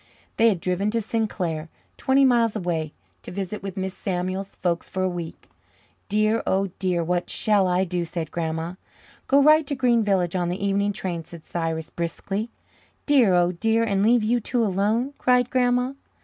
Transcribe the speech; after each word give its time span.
They 0.37 0.49
had 0.49 0.59
driven 0.59 0.89
to 0.89 0.99
Sinclair, 0.99 1.69
twenty 1.95 2.25
miles 2.25 2.55
away, 2.55 2.91
to 3.21 3.29
visit 3.29 3.61
with 3.61 3.75
Mrs. 3.75 3.91
Samuel's 3.91 4.55
folks 4.55 4.89
for 4.89 5.03
a 5.03 5.07
week. 5.07 5.47
"Dear, 6.09 6.41
oh 6.47 6.71
dear, 6.79 7.03
what 7.03 7.29
shall 7.29 7.67
I 7.67 7.83
do?" 7.83 8.03
said 8.03 8.31
Grandma. 8.31 8.73
"Go 9.27 9.43
right 9.43 9.67
to 9.67 9.75
Green 9.75 10.03
Village 10.03 10.35
on 10.35 10.49
the 10.49 10.65
evening 10.65 10.91
train," 10.91 11.23
said 11.23 11.45
Cyrus 11.45 11.91
briskly. 11.91 12.49
"Dear, 13.05 13.35
oh 13.35 13.51
dear, 13.51 13.83
and 13.83 14.01
leave 14.01 14.23
you 14.23 14.39
two 14.39 14.63
alone!" 14.65 15.13
cried 15.19 15.51
Grandma. 15.51 15.93